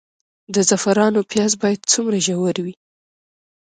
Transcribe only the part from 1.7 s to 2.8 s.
څومره ژور وي؟